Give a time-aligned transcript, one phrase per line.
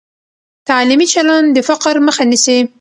[0.69, 2.57] تعلیمي چلند د فقر مخه نیسي.